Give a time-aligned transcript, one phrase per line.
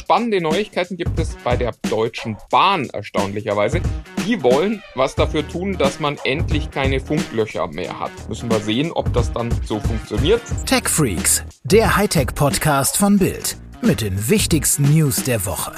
[0.00, 3.80] spannende Neuigkeiten gibt es bei der Deutschen Bahn erstaunlicherweise.
[4.26, 8.10] Die wollen was dafür tun, dass man endlich keine Funklöcher mehr hat.
[8.28, 10.40] Müssen wir sehen, ob das dann so funktioniert.
[10.66, 15.72] Tech Freaks, der Hightech-Podcast von Bild mit den wichtigsten News der Woche.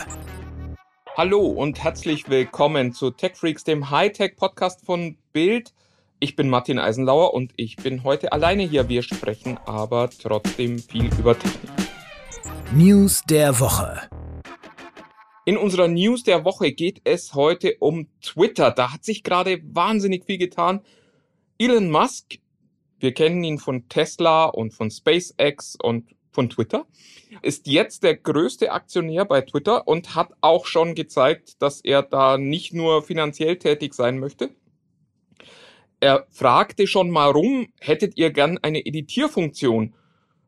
[1.16, 5.74] Hallo und herzlich willkommen zu Tech Freaks, dem Hightech-Podcast von Bild.
[6.20, 8.88] Ich bin Martin Eisenlauer und ich bin heute alleine hier.
[8.88, 11.70] Wir sprechen aber trotzdem viel über Technik.
[12.74, 14.08] News der Woche.
[15.44, 18.70] In unserer News der Woche geht es heute um Twitter.
[18.70, 20.82] Da hat sich gerade wahnsinnig viel getan.
[21.58, 22.38] Elon Musk,
[23.00, 26.86] wir kennen ihn von Tesla und von SpaceX und von Twitter,
[27.42, 32.38] ist jetzt der größte Aktionär bei Twitter und hat auch schon gezeigt, dass er da
[32.38, 34.50] nicht nur finanziell tätig sein möchte,
[36.02, 39.94] er fragte schon mal rum, hättet ihr gern eine Editierfunktion?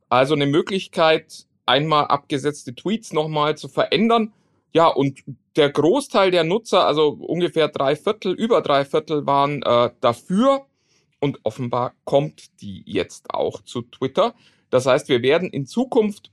[0.08, 4.32] Also eine Möglichkeit, einmal abgesetzte Tweets nochmal zu verändern.
[4.74, 5.20] Ja, und
[5.56, 10.66] der Großteil der Nutzer, also ungefähr drei Viertel, über drei Viertel waren äh, dafür.
[11.20, 14.34] Und offenbar kommt die jetzt auch zu Twitter.
[14.70, 16.33] Das heißt, wir werden in Zukunft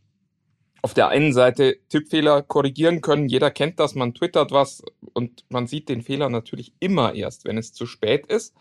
[0.82, 3.30] auf der einen Seite Tippfehler korrigieren können.
[3.30, 4.84] Jeder kennt das, man twittert was
[5.14, 8.56] und man sieht den Fehler natürlich immer erst, wenn es zu spät ist.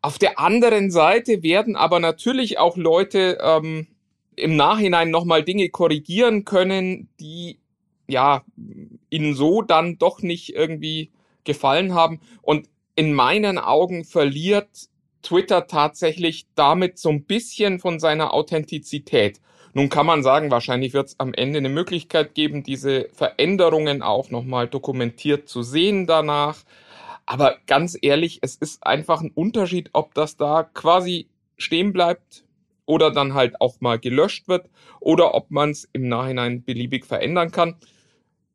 [0.00, 3.86] Auf der anderen Seite werden aber natürlich auch Leute ähm,
[4.34, 7.60] im Nachhinein nochmal Dinge korrigieren können, die
[8.08, 8.44] ja
[9.10, 11.10] ihnen so dann doch nicht irgendwie
[11.44, 12.20] gefallen haben.
[12.42, 14.68] Und in meinen Augen verliert
[15.22, 19.40] Twitter tatsächlich damit so ein bisschen von seiner Authentizität.
[19.74, 24.30] Nun kann man sagen, wahrscheinlich wird es am Ende eine Möglichkeit geben, diese Veränderungen auch
[24.30, 26.58] nochmal dokumentiert zu sehen danach.
[27.24, 32.44] Aber ganz ehrlich, es ist einfach ein Unterschied, ob das da quasi stehen bleibt
[32.86, 34.68] oder dann halt auch mal gelöscht wird
[35.00, 37.76] oder ob man es im Nachhinein beliebig verändern kann.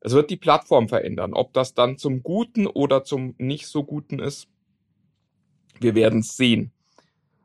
[0.02, 1.34] Es wird die Plattform verändern.
[1.34, 4.48] Ob das dann zum Guten oder zum nicht so Guten ist,
[5.80, 6.72] wir werden es sehen.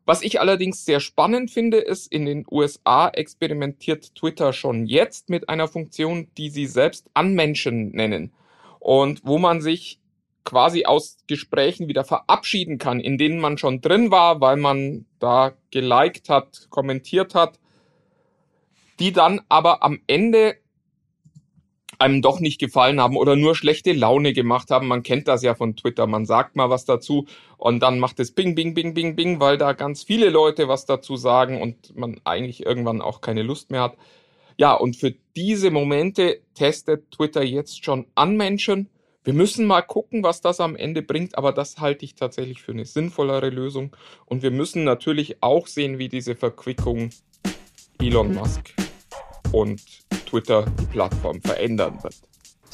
[0.05, 5.49] Was ich allerdings sehr spannend finde, ist, in den USA experimentiert Twitter schon jetzt mit
[5.49, 8.33] einer Funktion, die sie selbst Anmenschen nennen.
[8.81, 10.01] Und wo man sich
[10.45, 15.53] quasi aus Gesprächen wieder verabschieden kann, in denen man schon drin war, weil man da
[15.71, 17.59] geliked hat, kommentiert hat,
[18.99, 20.57] die dann aber am Ende
[22.03, 24.89] einem doch nicht gefallen haben oder nur schlechte Laune gemacht haben.
[24.89, 26.07] Man kennt das ja von Twitter.
[26.07, 27.27] Man sagt mal was dazu
[27.57, 30.85] und dann macht es Bing, Bing, Bing, Bing, Bing, weil da ganz viele Leute was
[30.85, 33.97] dazu sagen und man eigentlich irgendwann auch keine Lust mehr hat.
[34.59, 38.89] Ja, und für diese Momente testet Twitter jetzt schon an Menschen
[39.25, 42.73] wir müssen mal gucken, was das am Ende bringt, aber das halte ich tatsächlich für
[42.73, 43.95] eine sinnvollere Lösung.
[44.27, 47.11] Und wir müssen natürlich auch sehen, wie diese Verquickung
[48.01, 48.75] Elon Musk
[49.53, 49.81] und
[50.27, 52.17] Twitter die Plattform verändern wird.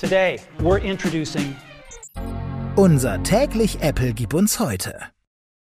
[0.01, 1.55] Today we're introducing
[2.77, 5.01] unser täglich Apple gibt uns heute.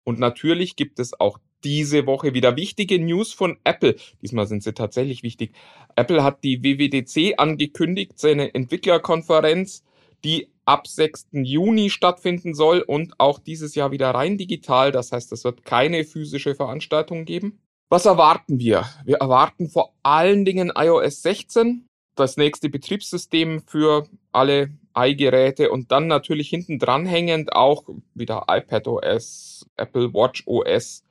[0.05, 3.97] Und natürlich gibt es auch diese Woche wieder wichtige News von Apple.
[4.21, 5.55] Diesmal sind sie tatsächlich wichtig.
[5.97, 9.83] Apple hat die WWDC angekündigt, seine Entwicklerkonferenz,
[10.25, 11.29] die ab 6.
[11.33, 14.93] Juni stattfinden soll und auch dieses Jahr wieder rein digital.
[14.93, 17.61] Das heißt, es wird keine physische Veranstaltung geben.
[17.89, 18.85] Was erwarten wir?
[19.05, 26.07] Wir erwarten vor allen Dingen iOS 16, das nächste Betriebssystem für alle i-Geräte und dann
[26.07, 27.85] natürlich hinten dranhängend auch
[28.15, 31.05] wieder iPadOS, Apple Watch OS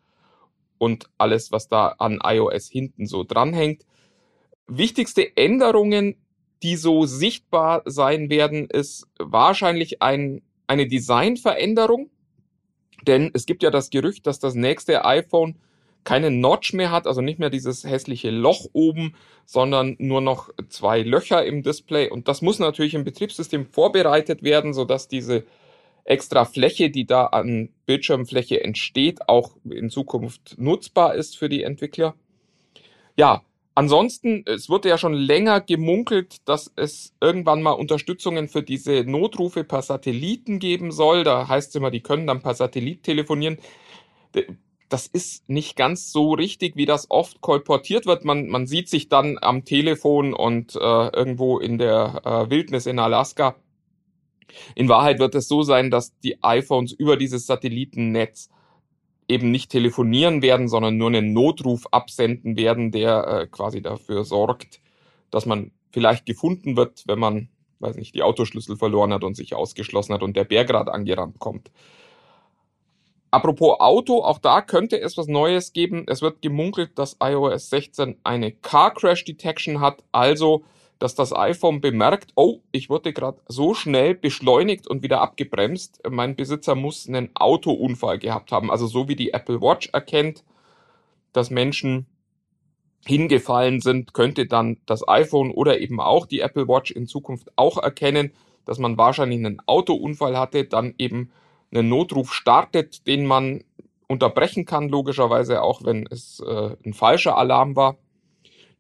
[0.78, 3.86] und alles, was da an iOS hinten so dranhängt.
[4.68, 6.16] Wichtigste Änderungen
[6.64, 12.10] die so sichtbar sein werden, ist wahrscheinlich ein, eine Designveränderung.
[13.08, 15.56] Denn es gibt ja das Gerücht, dass das nächste iPhone
[16.04, 19.16] keine Notch mehr hat, also nicht mehr dieses hässliche Loch oben,
[19.46, 22.10] sondern nur noch zwei Löcher im Display.
[22.10, 25.44] Und das muss natürlich im Betriebssystem vorbereitet werden, sodass diese
[26.04, 32.16] extra Fläche, die da an Bildschirmfläche entsteht, auch in Zukunft nutzbar ist für die Entwickler.
[33.16, 33.44] Ja,
[33.80, 39.64] Ansonsten, es wurde ja schon länger gemunkelt, dass es irgendwann mal Unterstützungen für diese Notrufe
[39.64, 41.24] per Satelliten geben soll.
[41.24, 43.58] Da heißt es immer, die können dann per Satellit telefonieren.
[44.90, 48.26] Das ist nicht ganz so richtig, wie das oft kolportiert wird.
[48.26, 53.00] Man, man sieht sich dann am Telefon und äh, irgendwo in der äh, Wildnis in
[53.00, 53.56] Alaska.
[54.76, 58.50] In Wahrheit wird es so sein, dass die iPhones über dieses Satellitennetz
[59.30, 64.82] eben nicht telefonieren werden, sondern nur einen Notruf absenden werden, der äh, quasi dafür sorgt,
[65.30, 67.50] dass man vielleicht gefunden wird, wenn man,
[67.80, 71.40] weiß nicht, die Autoschlüssel verloren hat und sich ausgeschlossen hat und der Bär gerade angerannt
[71.40, 71.72] kommt.
[73.32, 76.06] Apropos Auto, auch da könnte es was Neues geben.
[76.08, 80.64] Es wird gemunkelt, dass iOS 16 eine Car Crash Detection hat, also
[81.00, 86.02] dass das iPhone bemerkt, oh, ich wurde gerade so schnell beschleunigt und wieder abgebremst.
[86.10, 88.70] Mein Besitzer muss einen Autounfall gehabt haben.
[88.70, 90.44] Also so wie die Apple Watch erkennt,
[91.32, 92.06] dass Menschen
[93.06, 97.78] hingefallen sind, könnte dann das iPhone oder eben auch die Apple Watch in Zukunft auch
[97.78, 98.34] erkennen,
[98.66, 101.32] dass man wahrscheinlich einen Autounfall hatte, dann eben
[101.72, 103.64] einen Notruf startet, den man
[104.08, 107.98] unterbrechen kann, logischerweise auch wenn es äh, ein falscher Alarm war.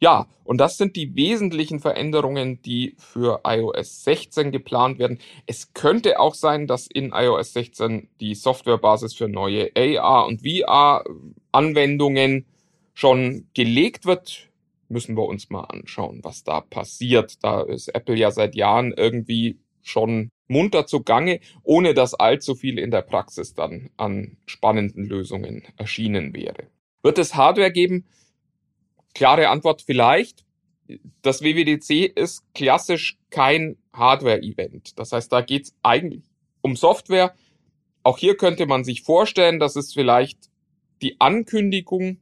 [0.02, 5.20] Ja, und das sind die wesentlichen Veränderungen, die für iOS 16 geplant werden.
[5.46, 11.04] Es könnte auch sein, dass in iOS 16 die Softwarebasis für neue AR und VR
[11.52, 12.46] Anwendungen
[12.94, 14.50] schon gelegt wird.
[14.88, 17.44] Müssen wir uns mal anschauen, was da passiert.
[17.44, 22.90] Da ist Apple ja seit Jahren irgendwie schon munter zugange, ohne dass allzu viel in
[22.90, 26.68] der Praxis dann an spannenden Lösungen erschienen wäre.
[27.04, 28.06] Wird es Hardware geben?
[29.14, 30.46] Klare Antwort vielleicht.
[31.22, 34.98] Das WWDC ist klassisch kein Hardware-Event.
[34.98, 36.24] Das heißt, da geht es eigentlich
[36.62, 37.36] um Software.
[38.04, 40.50] Auch hier könnte man sich vorstellen, dass es vielleicht
[41.02, 42.18] die Ankündigung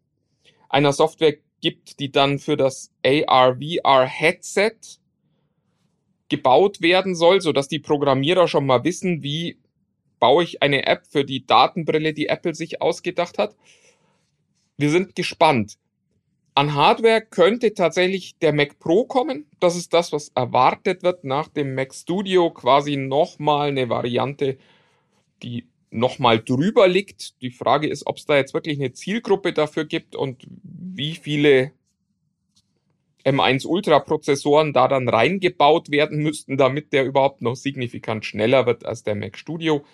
[0.69, 5.00] einer Software gibt, die dann für das AR-VR-Headset
[6.30, 9.60] gebaut werden soll, so dass die Programmierer schon mal wissen, wie
[10.19, 13.56] baue ich eine App für die Datenbrille, die Apple sich ausgedacht hat.
[14.78, 15.78] Wir sind gespannt.
[16.57, 19.45] An Hardware könnte tatsächlich der Mac Pro kommen.
[19.59, 22.50] Das ist das, was erwartet wird nach dem Mac Studio.
[22.50, 24.57] Quasi nochmal eine Variante,
[25.44, 27.39] die nochmal drüber liegt.
[27.44, 31.74] Die Frage ist, ob es da jetzt wirklich eine Zielgruppe dafür gibt und wie viele
[33.24, 38.83] M1 Ultra Prozessoren da dann reingebaut werden müssten, damit der überhaupt noch signifikant schneller wird
[38.83, 39.86] als der Mac Studio.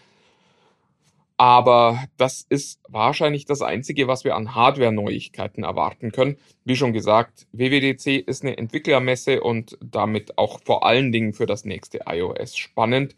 [1.44, 6.38] Aber das ist wahrscheinlich das Einzige, was wir an Hardware-Neuigkeiten erwarten können.
[6.64, 11.66] Wie schon gesagt, WWDC ist eine Entwicklermesse und damit auch vor allen Dingen für das
[11.66, 13.14] nächste iOS spannend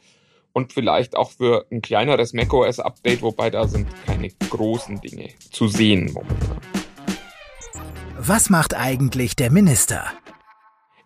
[0.54, 6.12] und vielleicht auch für ein kleineres macOS-Update, wobei da sind keine großen Dinge zu sehen
[6.12, 6.62] momentan.
[8.18, 10.04] Was macht eigentlich der Minister?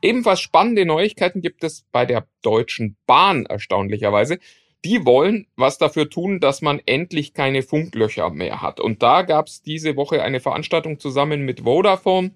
[0.02, 4.40] Ebenfalls spannende Neuigkeiten gibt es bei der Deutschen Bahn erstaunlicherweise.
[4.86, 8.80] Die wollen was dafür tun, dass man endlich keine Funklöcher mehr hat.
[8.80, 12.32] Und da gab es diese Woche eine Veranstaltung zusammen mit Vodafone,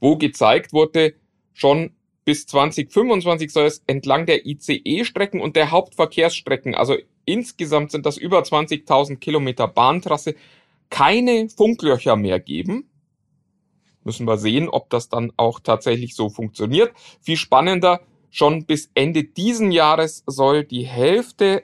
[0.00, 1.14] wo gezeigt wurde,
[1.52, 6.96] schon bis 2025 soll es entlang der ICE-Strecken und der Hauptverkehrsstrecken, also
[7.26, 10.34] insgesamt sind das über 20.000 Kilometer Bahntrasse,
[10.90, 12.88] keine Funklöcher mehr geben.
[14.04, 16.92] Müssen wir sehen, ob das dann auch tatsächlich so funktioniert.
[17.20, 18.00] Viel spannender,
[18.34, 21.62] schon bis Ende diesen Jahres soll die Hälfte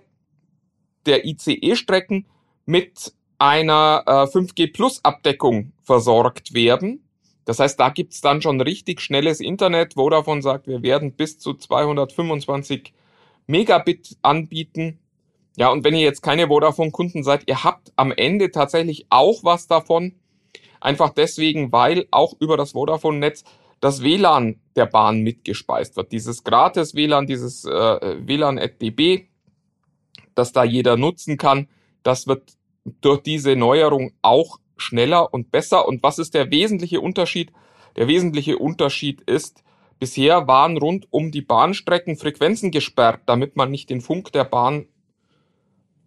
[1.04, 2.26] der ICE-Strecken
[2.64, 7.02] mit einer äh, 5G Plus Abdeckung versorgt werden.
[7.44, 9.94] Das heißt, da gibt's dann schon richtig schnelles Internet.
[9.94, 12.92] Vodafone sagt, wir werden bis zu 225
[13.48, 15.00] Megabit anbieten.
[15.56, 19.66] Ja, und wenn ihr jetzt keine Vodafone-Kunden seid, ihr habt am Ende tatsächlich auch was
[19.66, 20.14] davon.
[20.80, 23.42] Einfach deswegen, weil auch über das Vodafone-Netz
[23.80, 26.12] das WLAN der Bahn mitgespeist wird.
[26.12, 27.70] Dieses gratis WLAN, dieses äh,
[28.26, 29.26] WLAN.db,
[30.34, 31.68] das da jeder nutzen kann,
[32.02, 32.52] das wird
[33.00, 35.86] durch diese Neuerung auch schneller und besser.
[35.86, 37.52] Und was ist der wesentliche Unterschied?
[37.96, 39.62] Der wesentliche Unterschied ist,
[39.98, 44.86] bisher waren rund um die Bahnstrecken Frequenzen gesperrt, damit man nicht den Funk der Bahn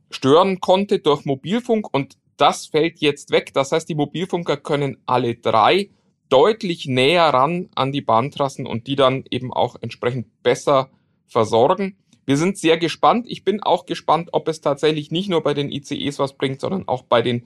[0.10, 3.52] stören konnte durch Mobilfunk und das fällt jetzt weg.
[3.54, 5.90] Das heißt, die Mobilfunker können alle drei
[6.30, 10.90] deutlich näher ran an die Bahntrassen und die dann eben auch entsprechend besser
[11.28, 11.98] versorgen.
[12.26, 13.26] Wir sind sehr gespannt.
[13.28, 16.88] Ich bin auch gespannt, ob es tatsächlich nicht nur bei den ICEs was bringt, sondern
[16.88, 17.46] auch bei den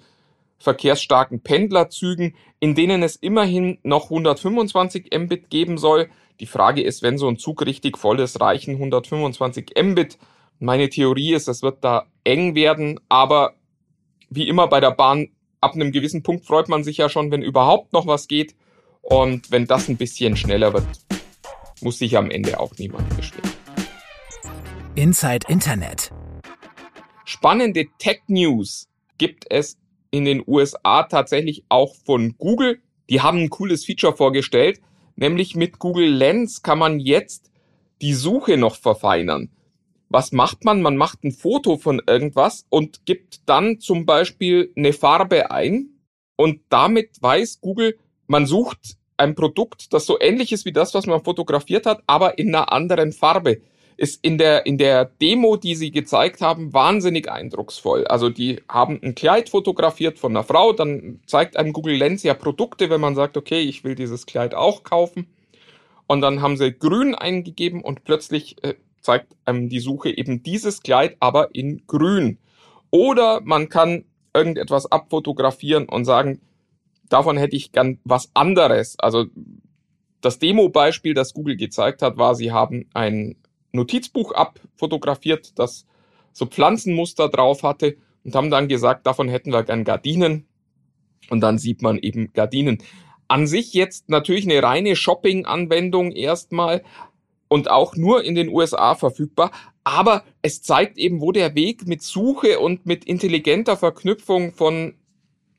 [0.60, 6.10] verkehrsstarken Pendlerzügen, in denen es immerhin noch 125 Mbit geben soll.
[6.40, 10.18] Die Frage ist, wenn so ein Zug richtig voll ist, reichen 125 Mbit.
[10.60, 13.54] Meine Theorie ist, es wird da eng werden, aber
[14.30, 15.30] wie immer bei der Bahn,
[15.62, 18.56] ab einem gewissen Punkt freut man sich ja schon, wenn überhaupt noch was geht.
[19.10, 20.86] Und wenn das ein bisschen schneller wird,
[21.80, 23.50] muss sich am Ende auch niemand beschweren.
[24.96, 26.12] Inside Internet.
[27.24, 29.78] Spannende Tech News gibt es
[30.12, 32.82] in den USA tatsächlich auch von Google.
[33.10, 34.82] Die haben ein cooles Feature vorgestellt,
[35.16, 37.50] nämlich mit Google Lens kann man jetzt
[38.02, 39.50] die Suche noch verfeinern.
[40.10, 40.82] Was macht man?
[40.82, 45.92] Man macht ein Foto von irgendwas und gibt dann zum Beispiel eine Farbe ein
[46.36, 47.98] und damit weiß Google,
[48.28, 52.38] man sucht ein Produkt, das so ähnlich ist wie das, was man fotografiert hat, aber
[52.38, 53.62] in einer anderen Farbe
[53.98, 58.06] ist in der, in der Demo, die sie gezeigt haben, wahnsinnig eindrucksvoll.
[58.06, 62.36] Also die haben ein Kleid fotografiert von einer Frau, dann zeigt einem Google Lens ja
[62.36, 65.28] Produkte, wenn man sagt, okay, ich will dieses Kleid auch kaufen.
[66.08, 70.82] und dann haben sie grün eingegeben und plötzlich äh, zeigt einem die Suche eben dieses
[70.82, 72.40] Kleid, aber in grün.
[72.92, 76.42] Oder man kann irgendetwas abfotografieren und sagen,
[77.10, 78.98] davon hätte ich gern was anderes.
[79.00, 79.26] Also
[80.22, 83.36] das Demo-Beispiel, das Google gezeigt hat, war, sie haben ein
[83.72, 85.86] Notizbuch abfotografiert, das
[86.34, 90.46] so Pflanzenmuster drauf hatte und haben dann gesagt, davon hätten wir gern Gardinen.
[91.30, 92.78] Und dann sieht man eben Gardinen.
[93.28, 96.84] An sich jetzt natürlich eine reine Shopping-Anwendung erstmal
[97.50, 99.52] und auch nur in den USA verfügbar.
[99.84, 104.96] Aber es zeigt eben, wo der Weg mit Suche und mit intelligenter Verknüpfung von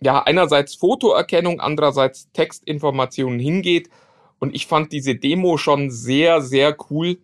[0.01, 3.91] ja einerseits Fotoerkennung, andererseits Textinformationen hingeht.
[4.39, 7.19] Und ich fand diese Demo schon sehr, sehr cool,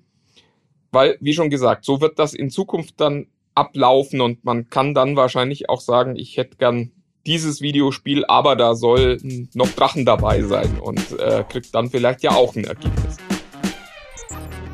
[0.90, 5.14] weil, wie schon gesagt, so wird das in Zukunft dann ablaufen und man kann dann
[5.14, 6.90] wahrscheinlich auch sagen, ich hätte gern
[7.25, 9.19] dieses Videospiel, aber da soll
[9.54, 13.16] noch Drachen dabei sein und äh, kriegt dann vielleicht ja auch ein Ergebnis.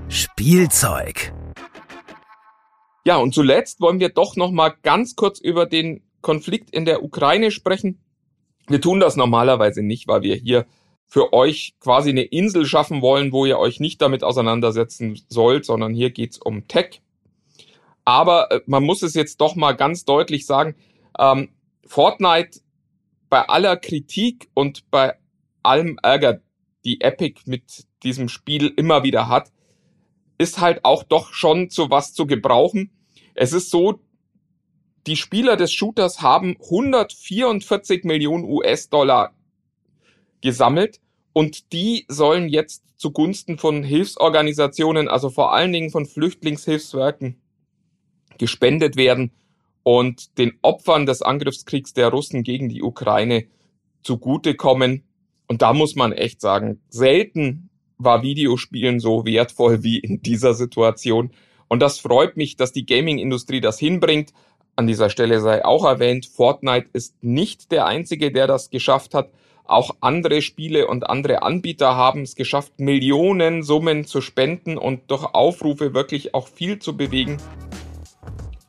[0.08, 1.32] Spielzeug.
[3.04, 7.02] Ja, und zuletzt wollen wir doch noch mal ganz kurz über den Konflikt in der
[7.02, 8.00] Ukraine sprechen.
[8.68, 10.66] Wir tun das normalerweise nicht, weil wir hier
[11.06, 15.92] für euch quasi eine Insel schaffen wollen, wo ihr euch nicht damit auseinandersetzen sollt, sondern
[15.92, 17.02] hier geht's um Tech.
[18.04, 20.76] Aber äh, man muss es jetzt doch mal ganz deutlich sagen,
[21.18, 21.50] ähm,
[21.84, 22.60] Fortnite
[23.28, 25.16] bei aller Kritik und bei
[25.62, 26.40] allem Ärger,
[26.84, 29.50] die Epic mit diesem Spiel immer wieder hat,
[30.38, 32.90] ist halt auch doch schon zu was zu gebrauchen.
[33.34, 34.00] Es ist so,
[35.06, 39.34] die Spieler des Shooters haben 144 Millionen US-Dollar
[40.40, 41.00] gesammelt
[41.32, 47.40] und die sollen jetzt zugunsten von Hilfsorganisationen, also vor allen Dingen von Flüchtlingshilfswerken,
[48.38, 49.32] gespendet werden
[49.82, 53.46] und den Opfern des Angriffskriegs der Russen gegen die Ukraine
[54.02, 55.04] zugutekommen.
[55.46, 61.32] Und da muss man echt sagen, selten war Videospielen so wertvoll wie in dieser Situation.
[61.68, 64.32] Und das freut mich, dass die Gaming-Industrie das hinbringt.
[64.80, 69.28] An dieser Stelle sei auch erwähnt, Fortnite ist nicht der einzige, der das geschafft hat.
[69.66, 75.34] Auch andere Spiele und andere Anbieter haben es geschafft, Millionen Summen zu spenden und durch
[75.34, 77.36] Aufrufe wirklich auch viel zu bewegen.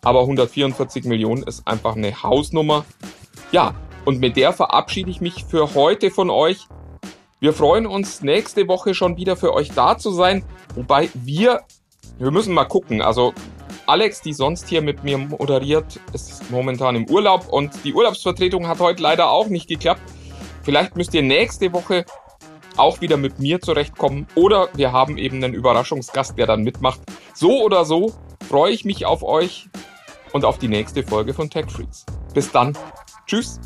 [0.02, 2.84] Aber 144 Millionen ist einfach eine Hausnummer.
[3.54, 6.68] Ja, und mit der verabschiede ich mich für heute von euch.
[7.40, 10.44] Wir freuen uns nächste Woche schon wieder für euch da zu sein.
[10.76, 11.62] Wobei wir,
[12.20, 13.02] wir müssen mal gucken.
[13.02, 13.34] Also
[13.92, 18.80] Alex, die sonst hier mit mir moderiert, ist momentan im Urlaub und die Urlaubsvertretung hat
[18.80, 20.02] heute leider auch nicht geklappt.
[20.64, 22.06] Vielleicht müsst ihr nächste Woche
[22.78, 27.02] auch wieder mit mir zurechtkommen oder wir haben eben einen Überraschungsgast, der dann mitmacht.
[27.34, 28.14] So oder so
[28.48, 29.68] freue ich mich auf euch
[30.32, 32.06] und auf die nächste Folge von Tech Freaks.
[32.34, 32.78] Bis dann.
[33.28, 33.60] Tschüss.